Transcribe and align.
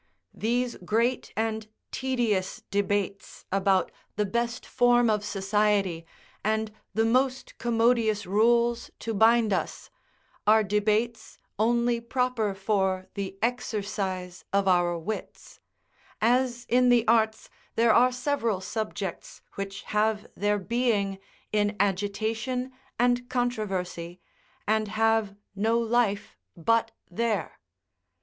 These 0.33 0.77
great 0.83 1.31
and 1.37 1.67
tedious 1.91 2.63
debates 2.71 3.45
about 3.51 3.91
the 4.15 4.25
best 4.25 4.65
form 4.65 5.11
of 5.11 5.23
society, 5.23 6.07
and 6.43 6.73
the 6.95 7.05
most 7.05 7.55
commodious 7.59 8.25
rules 8.25 8.89
to 8.97 9.13
bind 9.13 9.53
us, 9.53 9.91
are 10.47 10.63
debates 10.63 11.37
only 11.59 12.01
proper 12.01 12.55
for 12.55 13.09
the 13.13 13.37
exercise 13.43 14.43
of 14.51 14.67
our 14.67 14.97
wits; 14.97 15.59
as 16.19 16.65
in 16.67 16.89
the 16.89 17.07
arts 17.07 17.47
there 17.75 17.93
are 17.93 18.11
several 18.11 18.59
subjects 18.59 19.43
which 19.53 19.83
have 19.83 20.25
their 20.35 20.57
being 20.57 21.19
in 21.51 21.75
agitation 21.79 22.71
and 22.97 23.29
controversy, 23.29 24.19
and 24.67 24.87
have 24.87 25.35
no 25.55 25.77
life 25.77 26.35
but 26.57 26.89
there. 27.11 27.59